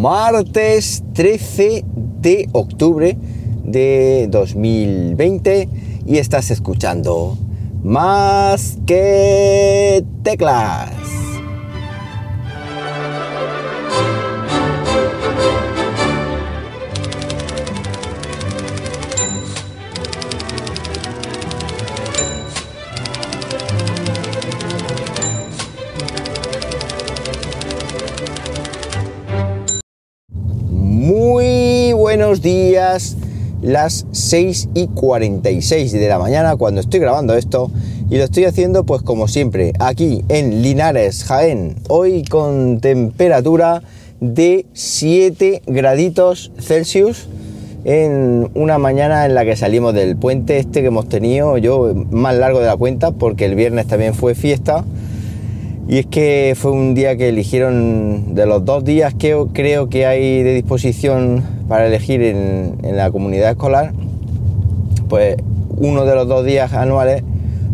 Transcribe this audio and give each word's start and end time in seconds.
martes 0.00 1.04
13 1.12 1.84
de 2.22 2.48
octubre 2.52 3.18
de 3.64 4.28
2020 4.30 5.68
y 6.06 6.16
estás 6.16 6.50
escuchando 6.50 7.36
más 7.84 8.78
que 8.86 10.02
teclas. 10.22 10.99
Días, 32.42 33.16
las 33.60 34.06
6 34.12 34.70
y 34.74 34.86
46 34.86 35.92
de 35.92 36.08
la 36.08 36.18
mañana 36.18 36.56
cuando 36.56 36.80
estoy 36.80 37.00
grabando 37.00 37.34
esto 37.34 37.70
y 38.08 38.16
lo 38.16 38.24
estoy 38.24 38.44
haciendo 38.44 38.84
pues 38.84 39.02
como 39.02 39.28
siempre 39.28 39.72
aquí 39.78 40.24
en 40.28 40.62
Linares, 40.62 41.24
Jaén, 41.24 41.76
hoy 41.88 42.22
con 42.24 42.80
temperatura 42.80 43.82
de 44.20 44.64
7 44.72 45.62
graditos 45.66 46.52
Celsius 46.58 47.28
en 47.84 48.50
una 48.54 48.78
mañana 48.78 49.26
en 49.26 49.34
la 49.34 49.44
que 49.44 49.56
salimos 49.56 49.94
del 49.94 50.16
puente 50.16 50.58
este 50.58 50.80
que 50.80 50.88
hemos 50.88 51.08
tenido, 51.08 51.58
yo 51.58 51.94
más 52.10 52.36
largo 52.36 52.60
de 52.60 52.66
la 52.66 52.76
cuenta 52.76 53.10
porque 53.10 53.44
el 53.44 53.54
viernes 53.54 53.86
también 53.86 54.14
fue 54.14 54.34
fiesta. 54.34 54.84
Y 55.88 55.98
es 55.98 56.06
que 56.06 56.54
fue 56.56 56.70
un 56.70 56.94
día 56.94 57.16
que 57.16 57.30
eligieron, 57.30 58.34
de 58.34 58.46
los 58.46 58.64
dos 58.64 58.84
días 58.84 59.12
que 59.12 59.36
creo 59.52 59.88
que 59.88 60.06
hay 60.06 60.42
de 60.44 60.54
disposición 60.54 61.59
para 61.70 61.86
elegir 61.86 62.20
en, 62.20 62.78
la 62.82 63.12
comunidad 63.12 63.50
escolar, 63.50 63.92
pues 65.08 65.36
uno 65.76 66.04
de 66.04 66.16
los 66.16 66.26
dos 66.26 66.44
días 66.44 66.72
anuales 66.72 67.22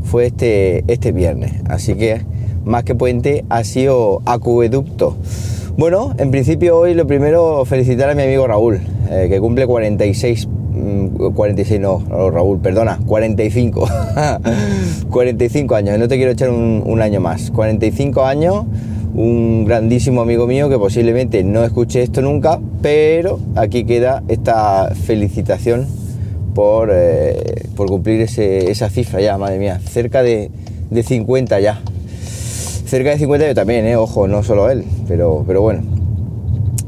fue 0.05 0.27
este, 0.27 0.85
este 0.87 1.13
viernes. 1.13 1.55
Así 1.67 1.95
que 1.95 2.21
más 2.67 2.85
que 2.85 2.95
puente 2.95 3.47
ha 3.49 3.65
sido 3.65 4.21
acueducto. 4.27 5.17
Bueno, 5.79 6.15
en 6.19 6.31
principio 6.31 6.77
hoy 6.77 6.93
lo 6.93 7.07
primero 7.07 7.65
felicitar 7.65 8.11
a 8.11 8.15
mi 8.15 8.25
amigo 8.25 8.47
Raúl, 8.47 8.83
eh, 9.11 9.29
que 9.31 9.41
cumple 9.41 9.67
46 9.67 10.47
46 11.35 11.81
mm, 11.81 11.83
no, 11.83 12.31
Raúl, 12.31 12.59
perdona, 12.59 12.99
45. 13.07 13.89
45 15.09 15.75
años, 15.75 15.99
no 15.99 16.07
te 16.07 16.17
quiero 16.17 16.33
echar 16.33 16.51
un, 16.51 17.01
año 17.01 17.21
más. 17.23 17.51
45 17.51 18.27
años, 18.27 18.67
un 19.17 19.65
grandísimo 19.65 20.21
amigo 20.21 20.47
mío 20.47 20.69
que 20.69 20.79
posiblemente 20.79 21.43
no 21.43 21.65
escuche 21.65 22.03
esto 22.03 22.21
nunca, 22.21 22.61
pero 22.83 23.41
aquí 23.57 23.85
queda 23.85 24.23
esta 24.29 24.95
felicitación 24.95 25.87
por, 26.55 26.91
eh, 26.93 27.65
por 27.75 27.89
cumplir 27.89 28.21
esa 28.21 28.91
cifra 28.91 29.23
ya, 29.23 29.39
madre 29.39 29.59
mía, 29.59 29.81
cerca 29.81 30.23
de, 30.23 30.51
50 31.03 31.61
ya. 31.61 31.81
Cerca 32.87 33.11
de 33.11 33.19
50 33.19 33.49
yo 33.49 33.55
también, 33.55 33.87
eh, 33.87 33.97
ojo, 33.97 34.29
no 34.29 34.43
solo 34.43 34.71
él, 34.71 34.85
pero, 35.09 35.45
pero 35.47 35.63
bueno, 35.63 35.83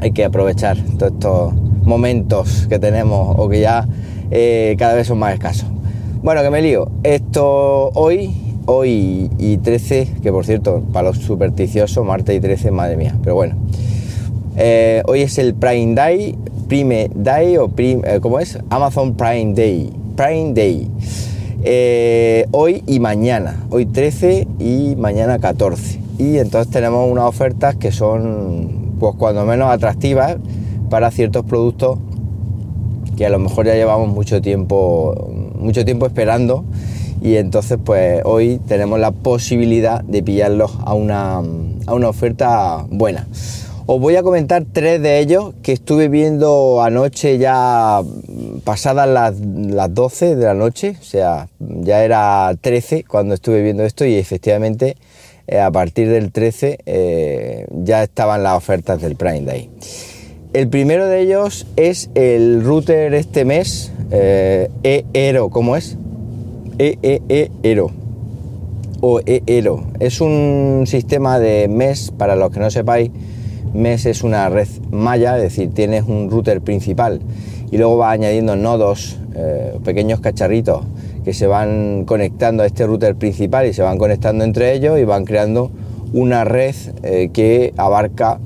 hay 0.01 0.13
que 0.13 0.27
aprovechar 0.27 0.77
todos 0.99 1.13
estos 1.13 1.55
momentos 1.83 2.67
que 2.69 2.79
tenemos 2.79 3.37
o 3.39 3.49
que 3.49 3.61
ya 3.61 3.89
eh, 4.31 4.77
cada 4.79 4.95
vez 4.95 5.07
son 5.07 5.19
más 5.19 5.33
escasos. 5.33 5.67
Bueno, 6.23 6.43
que 6.43 6.51
me 6.51 6.61
lío. 6.61 6.91
Esto 7.05 7.89
hoy, 7.95 8.48
hoy 8.71 9.31
y 9.39 9.57
13, 9.57 10.09
que 10.23 10.31
por 10.31 10.45
cierto, 10.45 10.83
para 10.93 11.09
los 11.09 11.19
supersticiosos, 11.19 12.05
martes 12.05 12.37
y 12.37 12.41
13, 12.41 12.71
madre 12.71 12.99
mía, 12.99 13.17
pero 13.23 13.35
bueno. 13.35 13.57
Eh, 14.59 15.03
hoy 15.07 15.23
es 15.23 15.39
el 15.39 15.55
Prime 15.55 15.95
Day, 15.95 16.37
Prime 16.69 17.11
Day 17.15 17.57
o 17.57 17.69
Prime, 17.69 18.03
eh, 18.05 18.21
¿cómo 18.21 18.39
es? 18.39 18.59
Amazon 18.69 19.15
Prime 19.15 19.55
Day. 19.55 19.91
Prime 20.17 20.53
Day. 20.53 22.47
hoy 22.53 22.83
y 22.87 23.01
mañana, 23.01 23.57
hoy 23.71 23.87
13 23.87 24.47
y 24.59 24.97
mañana 24.97 25.39
14. 25.39 25.99
Y 26.19 26.37
entonces 26.37 26.71
tenemos 26.71 27.11
unas 27.11 27.25
ofertas 27.25 27.75
que 27.77 27.91
son, 27.91 28.97
pues 29.01 29.15
cuando 29.17 29.47
menos 29.47 29.71
atractivas 29.71 30.37
para 30.91 31.11
ciertos 31.11 31.45
productos 31.47 31.99
que 33.17 33.25
a 33.25 33.31
lo 33.31 33.39
mejor 33.39 33.65
ya 33.65 33.75
llevamos 33.75 34.09
mucho 34.09 34.43
tiempo, 34.43 35.31
mucho 35.59 35.87
tiempo 35.87 36.05
esperando 36.05 36.65
y 37.21 37.37
entonces 37.37 37.79
pues 37.85 38.23
hoy 38.25 38.61
tenemos 38.67 38.99
la 38.99 39.11
posibilidad 39.11 40.03
de 40.03 40.23
pillarlos 40.23 40.73
a 40.85 40.95
una, 40.95 41.39
a 41.39 41.95
una 41.95 42.09
oferta 42.09 42.85
buena. 42.89 43.27
Os 43.91 43.99
voy 44.01 44.17
a 44.17 44.23
comentar 44.23 44.67
tres 44.71 45.01
de 45.01 45.19
ellos 45.19 45.55
que 45.63 45.73
estuve 45.73 46.09
viendo 46.09 46.83
anoche 46.83 47.39
ya 47.39 48.03
pasadas 48.63 49.09
las, 49.09 49.41
las 49.41 49.95
12 49.95 50.37
de 50.37 50.45
la 50.45 50.53
noche, 50.53 50.97
o 51.01 51.05
sea, 51.05 51.49
ya 51.59 52.05
era 52.05 52.55
13 52.61 53.05
cuando 53.05 53.35
estuve 53.35 53.63
viendo 53.63 53.85
esto 53.85 54.05
y 54.05 54.17
efectivamente 54.17 54.99
eh, 55.47 55.59
a 55.59 55.71
partir 55.71 56.11
del 56.11 56.33
13 56.33 56.81
eh, 56.85 57.67
ya 57.71 58.03
estaban 58.03 58.43
las 58.43 58.59
ofertas 58.59 59.01
del 59.01 59.17
Prime 59.17 59.41
Day. 59.41 59.71
El 60.53 60.69
primero 60.69 61.07
de 61.07 61.23
ellos 61.23 61.67
es 61.77 62.11
el 62.15 62.63
router 62.63 63.15
este 63.15 63.47
mes, 63.47 63.91
eh, 64.11 64.69
EERO, 64.83 65.49
¿cómo 65.49 65.77
es? 65.77 65.97
EEERO 66.79 67.91
o 69.01 69.21
EERO. 69.25 69.85
Es 70.01 70.21
un 70.21 70.85
sistema 70.87 71.39
de 71.39 71.69
MES, 71.69 72.13
para 72.17 72.37
los 72.37 72.51
que 72.51 72.61
no 72.61 72.71
sepáis, 72.71 73.11
MES 73.75 74.07
es 74.07 74.23
una 74.23 74.49
red 74.49 74.69
malla, 74.91 75.37
es 75.37 75.43
decir, 75.43 75.73
tienes 75.75 76.05
un 76.05 76.31
router 76.31 76.61
principal 76.61 77.21
y 77.71 77.77
luego 77.77 77.99
va 77.99 78.11
añadiendo 78.11 78.57
nodos, 78.57 79.19
eh, 79.35 79.79
pequeños 79.85 80.21
cacharritos 80.21 80.83
que 81.25 81.35
se 81.35 81.47
van 81.47 82.05
conectando 82.07 82.63
a 82.63 82.67
este 82.67 82.87
router 82.87 83.15
principal 83.17 83.67
y 83.67 83.75
se 83.75 83.83
van 83.83 83.99
conectando 83.99 84.45
entre 84.45 84.73
ellos 84.73 84.99
y 84.99 85.05
van 85.05 85.25
creando 85.25 85.71
una 86.13 86.45
red 86.45 86.75
eh, 87.03 87.29
que 87.33 87.75
abarca, 87.77 88.39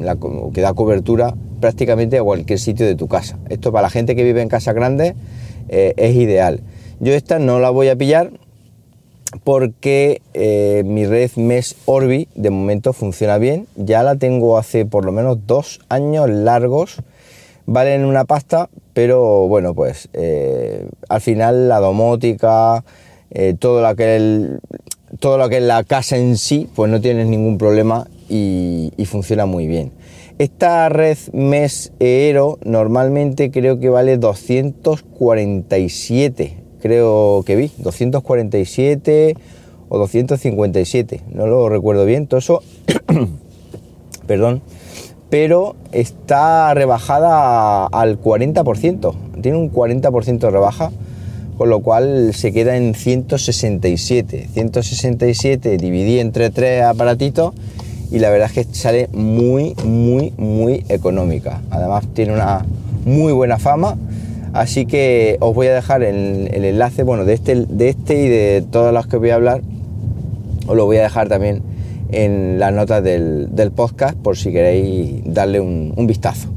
la, 0.00 0.16
que 0.52 0.60
da 0.60 0.74
cobertura 0.74 1.34
prácticamente 1.60 2.18
a 2.18 2.22
cualquier 2.22 2.58
sitio 2.58 2.84
de 2.84 2.94
tu 2.94 3.08
casa. 3.08 3.38
Esto 3.48 3.72
para 3.72 3.82
la 3.82 3.90
gente 3.90 4.14
que 4.14 4.24
vive 4.24 4.42
en 4.42 4.48
casa 4.48 4.72
grande 4.72 5.14
eh, 5.68 5.94
es 5.96 6.14
ideal. 6.14 6.60
Yo 7.00 7.12
esta 7.12 7.38
no 7.38 7.60
la 7.60 7.70
voy 7.70 7.88
a 7.88 7.96
pillar 7.96 8.30
porque 9.44 10.22
eh, 10.34 10.82
mi 10.86 11.06
red 11.06 11.30
Mesh 11.36 11.74
Orbi 11.84 12.28
de 12.34 12.50
momento 12.50 12.92
funciona 12.92 13.38
bien. 13.38 13.66
Ya 13.76 14.02
la 14.02 14.16
tengo 14.16 14.58
hace 14.58 14.86
por 14.86 15.04
lo 15.04 15.12
menos 15.12 15.38
dos 15.46 15.80
años 15.88 16.28
largos. 16.30 16.96
Valen 17.66 18.04
una 18.04 18.24
pasta, 18.24 18.68
pero 18.92 19.48
bueno, 19.48 19.74
pues 19.74 20.08
eh, 20.12 20.88
al 21.08 21.20
final 21.20 21.68
la 21.68 21.80
domótica, 21.80 22.84
todo, 23.58 23.82
lo 23.82 23.96
que 23.96 24.58
todo 25.18 25.36
lo 25.36 25.48
que 25.48 25.56
es 25.56 25.64
la 25.64 25.82
casa 25.82 26.16
en 26.16 26.36
sí, 26.36 26.68
pues 26.74 26.90
no 26.90 27.00
tienes 27.00 27.26
ningún 27.26 27.58
problema 27.58 28.06
y 28.28 28.92
funciona 29.06 29.46
muy 29.46 29.66
bien. 29.66 29.92
Esta 30.38 30.90
red 30.90 31.16
MES 31.32 31.92
ERO 31.98 32.58
normalmente 32.62 33.50
creo 33.50 33.80
que 33.80 33.88
vale 33.88 34.18
247, 34.18 36.65
creo 36.86 37.42
que 37.44 37.56
vi, 37.56 37.70
247 37.78 39.34
o 39.88 39.98
257, 39.98 41.22
no 41.32 41.46
lo 41.46 41.68
recuerdo 41.68 42.04
bien, 42.04 42.26
todo 42.26 42.38
eso, 42.38 42.62
perdón, 44.26 44.62
pero 45.30 45.76
está 45.92 46.72
rebajada 46.74 47.86
al 47.86 48.20
40%, 48.20 49.14
tiene 49.42 49.58
un 49.58 49.72
40% 49.72 50.38
de 50.38 50.50
rebaja, 50.50 50.90
con 51.56 51.70
lo 51.70 51.80
cual 51.80 52.34
se 52.34 52.52
queda 52.52 52.76
en 52.76 52.94
167, 52.94 54.48
167 54.52 55.76
dividí 55.78 56.20
entre 56.20 56.50
tres 56.50 56.82
aparatitos 56.82 57.54
y 58.10 58.18
la 58.18 58.30
verdad 58.30 58.50
es 58.54 58.66
que 58.66 58.74
sale 58.74 59.08
muy, 59.12 59.74
muy, 59.84 60.32
muy 60.36 60.84
económica. 60.88 61.62
Además 61.70 62.06
tiene 62.14 62.34
una 62.34 62.64
muy 63.04 63.32
buena 63.32 63.58
fama, 63.58 63.96
así 64.58 64.86
que 64.86 65.36
os 65.40 65.54
voy 65.54 65.66
a 65.68 65.74
dejar 65.74 66.02
el, 66.02 66.48
enlace, 66.52 67.02
bueno, 67.02 67.24
de 67.24 67.34
este, 67.34 67.66
de 67.66 67.88
este 67.88 68.22
y 68.22 68.28
de 68.28 68.64
todas 68.70 68.92
las 68.92 69.06
que 69.06 69.16
voy 69.16 69.30
a 69.30 69.36
hablar, 69.36 69.62
os 70.66 70.76
lo 70.76 70.86
voy 70.86 70.96
a 70.96 71.02
dejar 71.02 71.28
también 71.28 71.62
en 72.10 72.58
las 72.58 72.72
notas 72.72 73.02
del, 73.02 73.48
podcast 73.74 74.16
por 74.16 74.36
si 74.36 74.52
queréis 74.52 75.22
darle 75.24 75.60
un, 75.60 76.06
vistazo. 76.06 76.48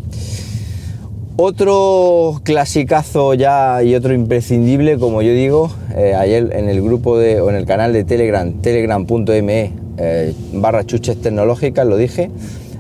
Otro 1.37 2.41
clasicazo 2.43 3.33
ya 3.33 3.81
y 3.81 3.95
otro 3.95 4.13
imprescindible, 4.13 4.97
como 4.97 5.21
yo 5.21 5.31
digo, 5.31 5.71
eh, 5.95 6.13
ayer 6.13 6.49
en 6.53 6.67
el 6.69 6.81
grupo 6.81 7.17
de, 7.17 7.39
o 7.39 7.49
en 7.49 7.55
el 7.55 7.65
canal 7.65 7.93
de 7.93 8.03
Telegram, 8.03 8.51
telegram.me 8.61 9.71
eh, 9.97 10.33
barra 10.53 10.85
chuches 10.85 11.21
tecnológicas, 11.21 11.85
lo 11.85 11.97
dije. 11.97 12.29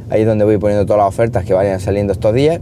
Ahí 0.09 0.21
es 0.21 0.27
donde 0.27 0.43
voy 0.43 0.57
poniendo 0.57 0.85
todas 0.85 0.99
las 1.03 1.07
ofertas 1.07 1.45
que 1.45 1.53
vayan 1.53 1.79
saliendo 1.79 2.13
estos 2.13 2.33
días. 2.33 2.59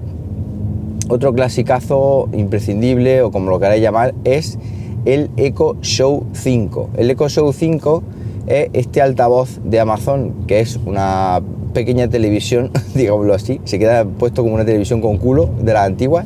Otro 1.10 1.34
clasicazo 1.34 2.28
imprescindible, 2.34 3.22
o 3.22 3.32
como 3.32 3.50
lo 3.50 3.60
queráis 3.60 3.82
llamar, 3.82 4.14
es 4.26 4.60
el 5.06 5.30
Echo 5.38 5.78
Show 5.82 6.26
5. 6.34 6.90
El 6.98 7.10
Echo 7.10 7.30
Show 7.30 7.54
5 7.54 8.04
es 8.48 8.70
este 8.74 9.02
altavoz 9.02 9.62
de 9.64 9.80
Amazon, 9.80 10.34
que 10.48 10.60
es 10.60 10.78
una 10.86 11.42
pequeña 11.74 12.10
televisión, 12.10 12.72
digámoslo 12.94 13.34
así, 13.34 13.62
se 13.64 13.80
queda 13.80 14.04
puesto 14.04 14.44
como 14.44 14.56
una 14.56 14.66
televisión 14.66 15.00
con 15.00 15.18
culo 15.18 15.50
de 15.62 15.74
las 15.74 15.86
antiguas. 15.86 16.26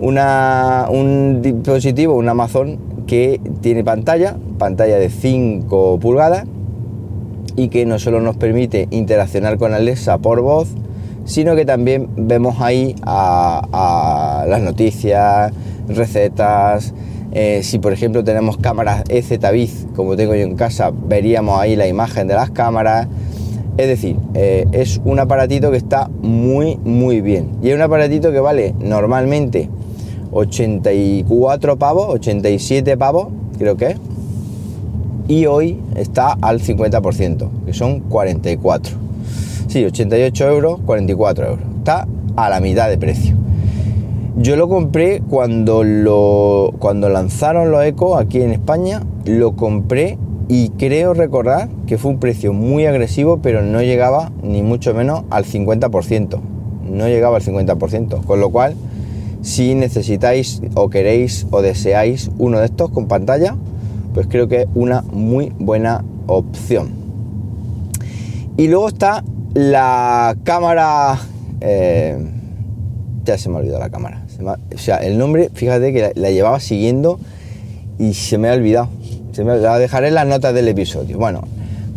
Un 0.00 1.40
dispositivo, 1.42 2.14
un 2.14 2.28
Amazon 2.28 2.78
que 3.06 3.40
tiene 3.60 3.84
pantalla, 3.84 4.36
pantalla 4.58 4.96
de 4.98 5.10
5 5.10 5.98
pulgadas 6.00 6.44
y 7.56 7.68
que 7.68 7.84
no 7.84 7.98
solo 7.98 8.20
nos 8.20 8.36
permite 8.36 8.88
interaccionar 8.90 9.58
con 9.58 9.72
Alexa 9.72 10.18
por 10.18 10.40
voz, 10.40 10.68
sino 11.26 11.56
que 11.56 11.66
también 11.66 12.08
vemos 12.16 12.60
ahí 12.60 12.94
a, 13.02 14.46
las 14.48 14.62
noticias, 14.62 15.52
recetas. 15.88 16.94
Eh, 17.32 17.60
si 17.62 17.78
por 17.78 17.92
ejemplo 17.92 18.24
tenemos 18.24 18.56
cámaras 18.56 19.04
EZ-Biz, 19.08 19.88
como 19.94 20.16
tengo 20.16 20.34
yo 20.34 20.42
en 20.42 20.56
casa, 20.56 20.90
veríamos 20.90 21.60
ahí 21.60 21.76
la 21.76 21.86
imagen 21.86 22.28
de 22.28 22.34
las 22.34 22.50
cámaras. 22.50 23.08
Es 23.76 23.88
decir, 23.88 24.16
eh, 24.32 24.66
es 24.72 25.02
un 25.04 25.18
aparatito 25.18 25.70
que 25.70 25.76
está 25.76 26.08
muy, 26.22 26.76
muy 26.76 27.20
bien. 27.20 27.50
Y 27.62 27.68
es 27.68 27.74
un 27.74 27.82
aparatito 27.82 28.32
que 28.32 28.40
vale 28.40 28.74
normalmente 28.80 29.68
84 30.32 31.76
pavos, 31.76 32.06
87 32.14 32.96
pavos, 32.96 33.28
creo 33.58 33.76
que 33.76 33.86
es. 33.88 33.96
Y 35.28 35.46
hoy 35.46 35.82
está 35.96 36.38
al 36.40 36.60
50%, 36.60 37.50
que 37.66 37.72
son 37.74 38.00
44. 38.00 39.05
Sí, 39.68 39.84
88 39.84 40.48
euros, 40.48 40.80
44 40.86 41.46
euros. 41.46 41.64
Está 41.78 42.06
a 42.36 42.48
la 42.48 42.60
mitad 42.60 42.88
de 42.88 42.98
precio. 42.98 43.34
Yo 44.36 44.54
lo 44.56 44.68
compré 44.68 45.22
cuando, 45.28 45.82
lo, 45.82 46.74
cuando 46.78 47.08
lanzaron 47.08 47.70
los 47.70 47.84
Eco 47.84 48.16
aquí 48.16 48.42
en 48.42 48.52
España. 48.52 49.02
Lo 49.24 49.56
compré 49.56 50.18
y 50.48 50.68
creo 50.70 51.14
recordar 51.14 51.68
que 51.86 51.98
fue 51.98 52.12
un 52.12 52.20
precio 52.20 52.52
muy 52.52 52.86
agresivo, 52.86 53.38
pero 53.38 53.62
no 53.62 53.82
llegaba 53.82 54.30
ni 54.42 54.62
mucho 54.62 54.94
menos 54.94 55.24
al 55.30 55.44
50%. 55.44 56.38
No 56.90 57.08
llegaba 57.08 57.38
al 57.38 57.42
50%. 57.42 58.24
Con 58.24 58.40
lo 58.40 58.50
cual 58.50 58.76
si 59.40 59.74
necesitáis 59.74 60.62
o 60.74 60.90
queréis 60.90 61.46
o 61.50 61.62
deseáis 61.62 62.30
uno 62.38 62.60
de 62.60 62.66
estos 62.66 62.90
con 62.90 63.06
pantalla, 63.06 63.56
pues 64.14 64.26
creo 64.28 64.48
que 64.48 64.62
es 64.62 64.68
una 64.74 65.02
muy 65.02 65.52
buena 65.58 66.04
opción. 66.26 66.90
Y 68.56 68.68
luego 68.68 68.88
está 68.88 69.24
la 69.56 70.36
cámara... 70.44 71.18
Eh, 71.60 72.16
ya 73.24 73.38
se 73.38 73.48
me 73.48 73.56
ha 73.56 73.58
olvidado 73.58 73.80
la 73.80 73.90
cámara. 73.90 74.22
o 74.74 74.78
sea, 74.78 74.98
el 74.98 75.18
nombre, 75.18 75.50
fíjate 75.52 75.92
que 75.92 76.12
la, 76.14 76.30
llevaba 76.30 76.60
siguiendo 76.60 77.18
y 77.98 78.14
se 78.14 78.38
me 78.38 78.48
ha 78.48 78.52
olvidado. 78.52 78.88
Se 79.32 79.42
me, 79.42 79.56
la 79.56 79.78
dejaré 79.78 80.08
en 80.08 80.14
las 80.14 80.26
notas 80.26 80.54
del 80.54 80.68
episodio. 80.68 81.18
Bueno, 81.18 81.42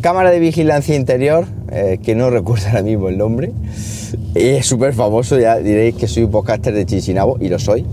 cámara 0.02 0.32
de 0.32 0.40
vigilancia 0.40 0.96
interior, 0.96 1.46
eh, 1.72 2.00
que 2.02 2.16
no 2.16 2.30
recuerdo 2.32 2.68
ahora 2.68 2.82
mismo 2.82 3.10
el 3.10 3.18
nombre 3.18 3.52
es 4.36 4.66
súper 4.66 4.94
famoso, 4.94 5.40
ya 5.40 5.58
diréis 5.58 5.96
que 5.96 6.08
soy 6.08 6.24
un 6.24 6.32
podcaster 6.32 6.74
de 6.74 6.86
Chichinabo 6.86 7.38
y 7.40 7.50
lo 7.50 7.60
soy. 7.60 7.86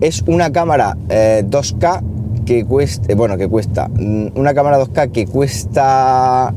Es 0.00 0.22
una 0.22 0.50
cámara 0.50 0.96
2K 1.08 1.98
eh, 1.98 2.02
que 2.44 2.64
cuesta, 2.64 3.12
eh, 3.12 3.14
bueno, 3.14 3.36
que 3.36 3.48
cuesta, 3.48 3.88
mm, 3.88 4.28
una 4.36 4.54
cámara 4.54 4.78
2K 4.78 5.10
que 5.10 5.26
cuesta 5.26 6.52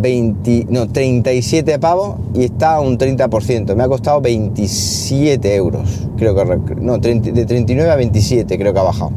20, 0.00 0.66
no, 0.70 0.88
37 0.88 1.78
pavos 1.78 2.16
y 2.34 2.44
está 2.44 2.74
a 2.74 2.80
un 2.80 2.98
30%. 2.98 3.74
Me 3.74 3.82
ha 3.82 3.88
costado 3.88 4.20
27 4.20 5.54
euros, 5.54 6.08
creo 6.16 6.34
que, 6.34 6.74
no, 6.76 6.98
de 6.98 7.44
39 7.46 7.90
a 7.90 7.96
27 7.96 8.58
creo 8.58 8.72
que 8.72 8.78
ha 8.78 8.84
bajado. 8.84 9.12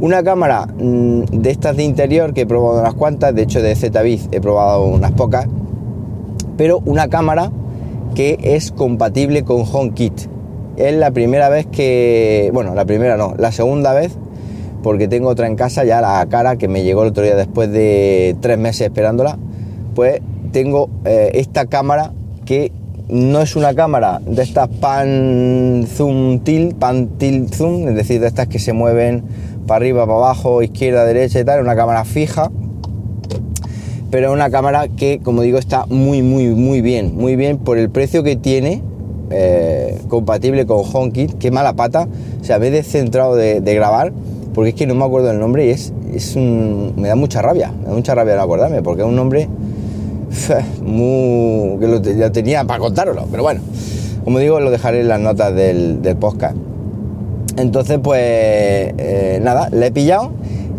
Una 0.00 0.22
cámara 0.22 0.66
mm, 0.66 1.24
de 1.24 1.50
estas 1.50 1.76
de 1.76 1.84
interior 1.84 2.34
que 2.34 2.42
he 2.42 2.46
probado 2.46 2.80
unas 2.80 2.94
cuantas, 2.94 3.34
de 3.34 3.42
hecho 3.42 3.62
de 3.62 3.74
Z-Biz 3.74 4.28
he 4.32 4.40
probado 4.40 4.86
unas 4.86 5.12
pocas 5.12 5.46
pero 6.56 6.80
una 6.84 7.08
cámara 7.08 7.50
que 8.14 8.38
es 8.42 8.70
compatible 8.70 9.44
con 9.44 9.64
HomeKit. 9.70 10.28
Es 10.76 10.94
la 10.94 11.10
primera 11.10 11.48
vez 11.48 11.66
que, 11.66 12.50
bueno, 12.52 12.74
la 12.74 12.84
primera 12.84 13.16
no, 13.16 13.34
la 13.38 13.52
segunda 13.52 13.92
vez, 13.92 14.16
porque 14.84 15.08
tengo 15.08 15.28
otra 15.28 15.48
en 15.48 15.56
casa, 15.56 15.84
ya 15.84 16.00
la 16.00 16.24
cara 16.28 16.54
que 16.54 16.68
me 16.68 16.84
llegó 16.84 17.02
el 17.02 17.08
otro 17.08 17.24
día 17.24 17.34
después 17.34 17.72
de 17.72 18.36
tres 18.40 18.58
meses 18.58 18.82
esperándola, 18.82 19.38
pues 19.96 20.20
tengo 20.52 20.90
eh, 21.04 21.32
esta 21.34 21.66
cámara 21.66 22.12
que 22.44 22.70
no 23.08 23.40
es 23.40 23.56
una 23.56 23.74
cámara 23.74 24.20
de 24.24 24.42
estas 24.42 24.68
pan 24.68 25.86
zoom 25.88 26.38
tilt, 26.40 26.76
pan 26.76 27.08
tilt 27.18 27.52
zoom, 27.52 27.88
es 27.88 27.96
decir, 27.96 28.20
de 28.20 28.28
estas 28.28 28.46
que 28.46 28.60
se 28.60 28.72
mueven 28.72 29.24
para 29.66 29.78
arriba, 29.78 30.06
para 30.06 30.18
abajo, 30.18 30.62
izquierda, 30.62 31.04
derecha 31.04 31.40
y 31.40 31.44
tal, 31.44 31.60
una 31.60 31.74
cámara 31.74 32.04
fija 32.04 32.50
pero 34.14 34.32
una 34.32 34.48
cámara 34.48 34.86
que, 34.86 35.18
como 35.18 35.42
digo, 35.42 35.58
está 35.58 35.86
muy, 35.86 36.22
muy, 36.22 36.46
muy 36.50 36.82
bien, 36.82 37.16
muy 37.16 37.34
bien 37.34 37.58
por 37.58 37.78
el 37.78 37.90
precio 37.90 38.22
que 38.22 38.36
tiene, 38.36 38.80
eh, 39.30 39.98
compatible 40.06 40.66
con 40.66 40.84
HomeKit, 40.84 41.36
qué 41.38 41.50
mala 41.50 41.72
pata, 41.72 42.06
o 42.40 42.44
sea, 42.44 42.60
me 42.60 42.68
he 42.68 42.70
descentrado 42.70 43.34
de, 43.34 43.60
grabar, 43.74 44.12
porque 44.54 44.70
es 44.70 44.74
que 44.76 44.86
no 44.86 44.94
me 44.94 45.04
acuerdo 45.04 45.30
el 45.30 45.40
nombre 45.40 45.66
y 45.66 45.70
es, 45.70 45.92
es 46.14 46.36
un, 46.36 46.94
me 46.96 47.08
da 47.08 47.16
mucha 47.16 47.42
rabia, 47.42 47.72
me 47.72 47.88
da 47.88 47.94
mucha 47.94 48.14
rabia 48.14 48.36
no 48.36 48.42
acordarme, 48.42 48.82
porque 48.82 49.02
es 49.02 49.08
un 49.08 49.16
nombre 49.16 49.48
muy, 50.82 51.78
que 51.78 51.88
lo, 51.88 52.32
tenía 52.32 52.64
para 52.64 52.78
contároslo, 52.78 53.26
pero 53.30 53.42
bueno, 53.42 53.60
como 54.22 54.38
digo, 54.38 54.60
lo 54.60 54.70
dejaré 54.70 55.00
en 55.00 55.08
las 55.08 55.20
notas 55.20 55.54
del, 55.54 56.00
podcast. 56.20 56.56
Entonces, 57.56 57.98
pues 58.02 58.20
eh, 58.20 59.40
nada, 59.42 59.68
la 59.70 59.86
he 59.86 59.92
pillado, 59.92 60.30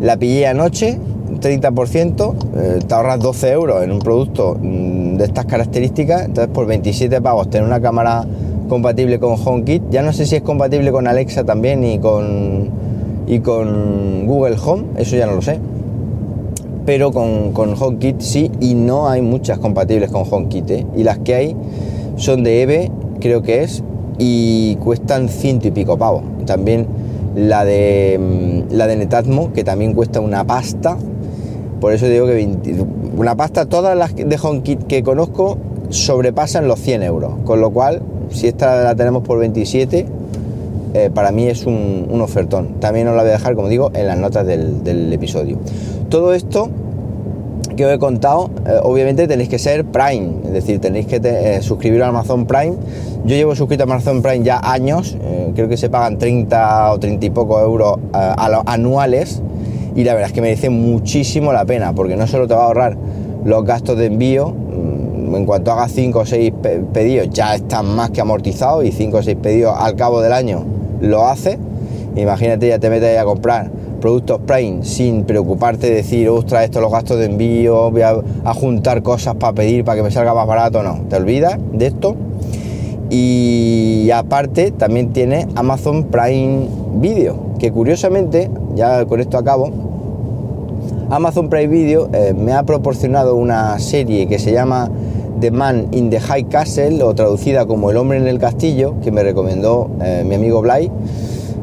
la 0.01 0.18
pillé 0.18 0.48
anoche, 0.48 0.98
30%, 1.42 2.36
eh, 2.56 2.80
te 2.86 2.94
ahorras 2.94 3.19
12 3.19 3.51
euros 3.51 3.83
en 3.83 3.92
un 3.92 4.00
producto 4.00 4.57
mm, 4.60 5.18
de 5.18 5.25
estas 5.25 5.45
características, 5.45 6.25
entonces 6.25 6.54
por 6.54 6.66
27 6.66 7.22
pavos 7.22 7.50
tener 7.50 7.68
una 7.68 7.81
cámara 7.81 8.25
compatible 8.69 9.19
con 9.19 9.36
HomeKit, 9.38 9.83
ya 9.89 10.01
no 10.01 10.12
sé 10.12 10.25
si 10.25 10.38
es 10.38 10.42
compatible 10.42 10.92
con 10.92 11.07
Alexa 11.07 11.44
también 11.44 11.83
y 11.83 12.00
con, 12.00 12.85
y 13.27 13.39
con 13.39 14.27
Google 14.27 14.57
Home, 14.63 14.86
eso 14.98 15.16
ya 15.16 15.25
no 15.25 15.36
lo 15.36 15.42
sé, 15.42 15.60
pero 16.86 17.12
con, 17.12 17.51
con 17.51 17.74
HomeKit 17.80 18.22
sí 18.22 18.51
y 18.60 18.75
no 18.75 19.10
hay 19.10 19.22
muchas 19.22 19.60
compatibles 19.60 20.12
con 20.12 20.24
HomeKit, 20.30 20.72
¿eh? 20.72 20.86
y 20.95 21.04
las 21.04 21.19
que 21.19 21.36
hay 21.36 21.56
son 22.18 22.44
de 22.44 22.62
EVE, 22.62 22.92
creo 23.19 23.42
que 23.42 23.63
es, 23.63 23.83
y 24.18 24.75
cuestan 24.77 25.27
ciento 25.27 25.68
y 25.68 25.72
pico 25.72 25.98
pavos. 25.98 26.24
También 26.45 26.88
la 27.36 27.66
de, 27.66 28.19
mm, 28.19 28.74
la 28.74 28.88
de 28.88 28.95
Netatmo, 28.95 29.51
que 29.51 29.63
también 29.63 29.94
cuesta 29.94 30.22
una 30.22 30.45
pasta, 30.45 30.98
por 31.81 31.94
eso 31.94 32.07
digo 32.07 32.25
que 32.25 32.48
una 33.18 33.36
pasta, 33.36 33.66
todas 33.66 33.98
las 33.98 34.16
de 34.16 34.39
HomeKit 34.42 34.83
que 34.88 35.04
conozco 35.04 35.57
sobrepasan 35.89 36.68
los 36.68 36.80
100 36.80 37.04
euros. 37.04 37.33
Con 37.44 37.62
lo 37.62 37.72
cual, 37.72 38.01
si 38.30 38.48
esta 38.48 38.84
la 38.84 38.96
tenemos 38.96 39.24
por 39.24 39.39
27, 39.39 40.05
eh, 40.96 41.10
para 41.14 41.34
mí 41.34 41.46
es 41.46 41.66
un, 41.66 42.08
ofertón. 42.22 42.80
También 42.80 43.10
os 43.10 43.18
la 43.18 43.24
voy 43.24 43.32
a 43.32 43.34
dejar, 43.34 43.54
como 43.56 43.68
digo, 43.68 43.92
en 43.94 44.08
las 44.08 44.18
notas 44.18 44.48
del, 44.48 45.12
episodio. 45.12 45.58
Todo 46.08 46.34
esto 46.34 46.70
que 47.75 47.86
os 47.86 47.92
he 47.92 48.00
contado, 48.00 48.50
eh, 48.66 48.80
obviamente 48.82 49.28
tenéis 49.28 49.50
que 49.50 49.60
ser 49.60 49.84
Prime, 49.84 50.36
es 50.46 50.54
decir, 50.54 50.80
tenéis 50.80 51.06
que 51.08 51.20
eh, 51.22 51.62
suscribir 51.62 52.02
a 52.02 52.08
Amazon 52.08 52.46
Prime. 52.46 52.75
Yo 53.25 53.36
llevo 53.36 53.56
suscrito 53.58 53.84
a 53.84 53.88
Amazon 53.88 54.22
Prime 54.22 54.46
ya 54.46 54.62
años, 54.64 55.18
creo 55.54 55.68
que 55.68 55.75
se 55.75 55.90
pagan 55.90 56.18
30 56.18 56.94
o 56.94 57.00
30 57.00 57.25
y 57.25 57.30
poco 57.30 57.60
euros 57.60 57.98
anuales 58.14 59.42
y 59.96 60.06
la 60.06 60.14
verdad 60.14 60.30
es 60.30 60.34
que 60.34 60.42
merece 60.42 60.70
muchísimo 60.70 61.52
la 61.52 61.66
pena 61.66 61.92
porque 61.94 62.16
no 62.16 62.25
solo 62.28 62.48
te 62.48 62.54
va 62.54 62.64
a 62.64 62.66
ahorrar 62.68 62.96
los 63.44 63.66
gastos 63.66 63.98
de 63.98 64.06
envío, 64.06 64.50
mm, 64.50 65.36
en 65.36 65.46
cuanto 65.46 65.74
hagas 65.74 65.92
5 65.92 66.20
o 66.20 66.25
6 66.25 66.54
pedidos 66.94 67.30
ya 67.32 67.56
están 67.56 67.94
más 67.96 68.12
que 68.12 68.22
amortizados 68.22 68.86
y 68.86 68.94
5 68.94 69.18
o 69.18 69.24
6 69.24 69.38
pedidos 69.42 69.75
al 69.78 69.96
cabo 69.96 70.22
del 70.22 70.32
año 70.32 70.75
lo 71.02 71.25
hace 71.25 71.60
Imagínate, 72.16 72.70
ya 72.70 72.80
te 72.80 72.90
metes 72.90 73.18
a 73.20 73.25
comprar 73.25 73.70
productos 74.00 74.40
Prime 74.46 74.86
sin 74.86 75.24
preocuparte 75.25 75.88
de 75.88 75.96
decir, 75.96 76.30
ostras, 76.30 76.64
esto 76.64 76.80
los 76.80 76.92
gastos 76.92 77.18
de 77.18 77.25
envío, 77.25 77.92
voy 77.92 78.04
a, 78.04 78.16
a 78.44 78.54
juntar 78.54 79.04
cosas 79.04 79.36
para 79.36 79.54
pedir 79.54 79.84
para 79.84 79.98
que 79.98 80.04
me 80.04 80.12
salga 80.12 80.34
más 80.34 80.48
barato. 80.48 80.82
No, 80.82 81.02
te 81.10 81.18
olvidas 81.18 81.58
de 81.74 81.88
esto. 81.88 82.16
Y 83.10 84.10
aparte 84.14 84.72
también 84.72 85.12
tiene 85.12 85.48
Amazon 85.56 86.06
Prime 86.06 86.68
Video, 86.96 87.38
que 87.60 87.72
curiosamente, 87.72 88.50
ya 88.75 89.06
con 89.06 89.20
esto 89.20 89.38
acabo, 89.38 89.70
Amazon 91.10 91.50
Prime 91.50 91.68
Video 91.68 92.10
eh, 92.14 92.34
me 92.34 92.54
ha 92.54 92.64
proporcionado 92.64 93.36
una 93.36 93.78
serie 93.80 94.28
que 94.28 94.40
se 94.40 94.54
llama 94.54 94.90
The 95.39 95.51
Man 95.51 95.89
in 95.92 96.10
the 96.10 96.20
High 96.20 96.46
Castle, 96.46 97.04
o 97.04 97.13
traducida 97.13 97.65
como 97.65 97.92
El 97.92 97.98
hombre 97.98 98.18
en 98.18 98.27
el 98.27 98.39
castillo, 98.39 98.96
que 99.01 99.12
me 99.12 99.24
recomendó 99.24 99.89
eh, 100.01 100.24
mi 100.25 100.36
amigo 100.36 100.62
Blay, 100.62 100.92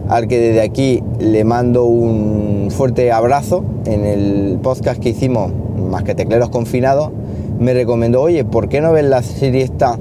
al 0.09 0.29
que 0.29 0.39
desde 0.39 0.61
aquí 0.61 1.03
le 1.19 1.45
mando 1.45 1.85
un 1.85 2.69
fuerte 2.71 3.11
abrazo. 3.13 3.65
En 3.87 4.05
el 4.05 4.59
podcast 4.63 5.01
que 5.01 5.11
hicimos, 5.11 5.53
Más 5.91 6.03
que 6.03 6.15
Tecleros 6.15 6.51
Confinados, 6.51 7.11
me 7.59 7.75
recomendó, 7.75 8.23
oye, 8.23 8.45
¿por 8.45 8.69
qué 8.69 8.81
no 8.81 8.93
ves 8.93 9.05
la 9.05 9.23
serie 9.23 9.63
esta, 9.63 9.99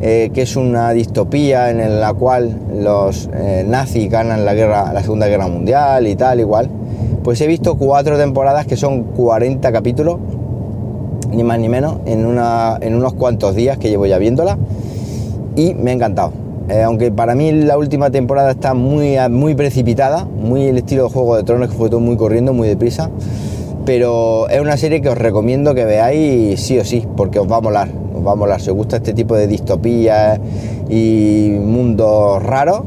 eh, 0.00 0.30
que 0.32 0.42
es 0.42 0.56
una 0.56 0.90
distopía 0.92 1.70
en 1.70 2.00
la 2.00 2.14
cual 2.14 2.58
los 2.74 3.28
nazis 3.66 4.10
ganan 4.10 4.44
la, 4.44 4.54
guerra, 4.54 4.92
la 4.92 5.02
Segunda 5.02 5.26
Guerra 5.26 5.48
Mundial 5.48 6.06
y 6.06 6.16
tal, 6.16 6.40
igual? 6.40 6.70
Pues 7.22 7.40
he 7.42 7.46
visto 7.46 7.76
cuatro 7.76 8.16
temporadas 8.16 8.66
que 8.66 8.76
son 8.76 9.02
40 9.02 9.70
capítulos 9.72 10.18
ni 11.32 11.42
más 11.44 11.58
ni 11.58 11.68
menos, 11.68 11.98
en, 12.06 12.26
una, 12.26 12.78
en 12.80 12.94
unos 12.94 13.14
cuantos 13.14 13.54
días 13.54 13.78
que 13.78 13.88
llevo 13.88 14.06
ya 14.06 14.18
viéndola 14.18 14.58
y 15.56 15.74
me 15.74 15.90
ha 15.90 15.94
encantado. 15.94 16.32
Eh, 16.70 16.82
aunque 16.82 17.10
para 17.10 17.34
mí 17.34 17.50
la 17.50 17.76
última 17.76 18.10
temporada 18.10 18.52
está 18.52 18.74
muy, 18.74 19.54
precipitada, 19.56 20.24
muy 20.24 20.66
el 20.66 20.78
estilo 20.78 21.04
de 21.04 21.10
Juego 21.10 21.36
de 21.36 21.42
Tronos, 21.42 21.68
que 21.68 21.74
fue 21.74 21.90
todo 21.90 21.98
muy 21.98 22.16
corriendo, 22.16 22.52
muy 22.52 22.68
deprisa. 22.68 23.10
Pero 23.84 24.48
es 24.48 24.60
una 24.60 24.76
serie 24.76 25.00
que 25.00 25.08
os 25.08 25.18
recomiendo 25.18 25.74
que 25.74 25.84
veáis 25.84 26.60
sí 26.60 26.78
o 26.78 26.84
sí, 26.84 27.08
porque 27.16 27.40
os 27.40 27.50
va 27.50 27.56
a 27.56 27.60
molar, 27.60 27.88
os 28.14 28.24
va 28.24 28.32
a 28.32 28.34
molar. 28.36 28.60
Si 28.60 28.70
os 28.70 28.76
gusta 28.76 28.96
este 28.96 29.14
tipo 29.14 29.34
de 29.34 29.48
distopías 29.48 30.38
y 30.88 31.56
mundos 31.60 32.40
raros, 32.40 32.82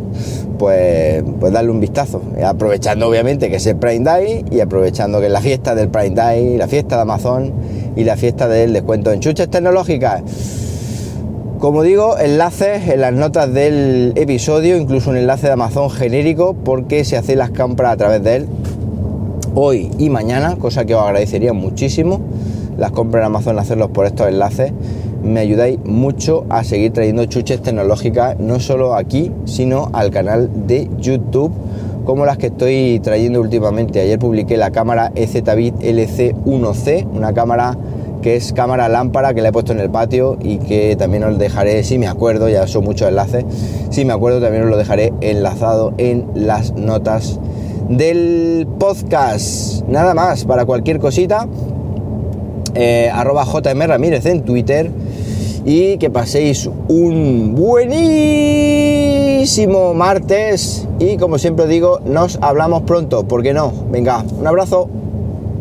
pues, 0.58 1.22
pues 1.42 1.52
darle 1.52 1.72
un 1.72 1.82
vistazo. 1.82 2.22
Aprovechando 2.42 3.10
obviamente 3.10 3.50
que 3.50 3.58
es 3.58 3.66
el 3.66 3.76
Prime 3.76 4.06
Day 4.06 4.46
y 4.50 4.62
aprovechando 4.62 5.20
que 5.20 5.26
es 5.26 5.32
la 5.32 5.42
fiesta 5.42 5.76
del 5.76 5.90
Prime 5.90 6.12
Day, 6.12 6.58
la 6.58 6.68
fiesta 6.68 6.96
de 6.96 7.02
Amazon 7.02 7.52
y 7.96 8.04
la 8.04 8.18
fiesta 8.18 8.48
del 8.48 8.74
descuento 8.74 9.12
en 9.12 9.20
chuches 9.20 9.50
tecnológicas. 9.50 10.24
Como 11.60 11.82
digo, 11.82 12.18
enlaces 12.18 12.90
en 12.90 13.00
las 13.02 13.14
notas 13.14 13.54
del 13.54 14.12
episodio, 14.16 14.76
incluso 14.76 15.12
un 15.12 15.18
enlace 15.18 15.48
de 15.48 15.54
Amazon 15.54 15.90
genérico, 15.90 16.54
porque 16.54 17.06
se 17.06 17.16
hacen 17.16 17.38
las 17.38 17.52
compras 17.52 17.94
a 17.94 17.98
través 17.98 18.24
de 18.24 18.36
él 18.36 18.48
hoy 19.56 19.92
y 19.98 20.10
mañana, 20.10 20.56
cosa 20.58 20.86
que 20.86 20.96
os 20.96 21.02
agradecería 21.02 21.54
muchísimo. 21.54 22.20
Las 22.78 22.92
compras 22.92 23.22
en 23.22 23.28
Amazon, 23.28 23.60
hacerlos 23.60 23.92
por 23.92 24.06
estos 24.06 24.28
enlaces, 24.28 24.74
me 25.24 25.40
ayudáis 25.40 25.80
mucho 25.86 26.46
a 26.50 26.64
seguir 26.64 26.92
trayendo 26.92 27.26
chuches 27.26 27.62
tecnológicas, 27.62 28.40
no 28.40 28.60
solo 28.60 28.96
aquí, 28.96 29.32
sino 29.46 29.90
al 29.94 30.12
canal 30.12 30.50
de 30.68 30.90
YouTube, 31.00 31.52
como 32.04 32.26
las 32.26 32.38
que 32.38 32.48
estoy 32.48 33.00
trayendo 33.00 33.40
últimamente. 33.42 34.02
Ayer 34.02 34.20
publiqué 34.20 34.58
la 34.58 34.72
cámara 34.72 35.12
EZBIT 35.16 35.76
LC1C, 35.80 37.08
una 37.14 37.34
cámara 37.34 37.78
que 38.22 38.38
es 38.38 38.54
cámara 38.54 38.88
lámpara 38.88 39.34
que 39.34 39.42
le 39.42 39.50
he 39.50 39.52
puesto 39.52 39.74
en 39.74 39.80
el 39.80 39.90
patio 39.90 40.38
y 40.42 40.58
que 40.58 40.96
también 40.96 41.24
os 41.26 41.38
dejaré, 41.38 41.84
si 41.84 42.00
me 42.00 42.08
acuerdo, 42.08 42.48
ya 42.48 42.66
son 42.68 42.86
muchos 42.86 43.10
enlaces, 43.10 43.44
si 43.90 44.06
me 44.06 44.14
acuerdo 44.14 44.40
también 44.40 44.64
os 44.64 44.70
lo 44.70 44.78
dejaré 44.78 45.14
enlazado 45.22 45.94
en 45.98 46.28
las 46.34 46.74
notas 46.74 47.40
del 47.90 48.66
podcast. 48.80 49.86
Nada 49.88 50.14
más, 50.14 50.46
para 50.46 50.66
cualquier 50.66 51.00
cosita, 51.00 51.48
eh, 52.76 53.12
arroba 53.14 53.46
JM 53.46 53.82
Ramírez 53.88 54.26
en 54.26 54.44
Twitter 54.44 54.90
y 55.66 55.98
que 55.98 56.10
paséis 56.10 56.70
un 56.88 57.56
buenísimo 57.56 57.94
martes 59.94 60.88
y 61.00 61.18
como 61.18 61.38
siempre 61.38 61.68
digo, 61.68 62.00
nos 62.06 62.40
hablamos 62.42 62.84
pronto, 62.84 63.28
¿por 63.28 63.44
qué 63.44 63.54
no? 63.54 63.74
Venga, 63.92 64.24
un 64.40 64.48
abrazo. 64.48 64.90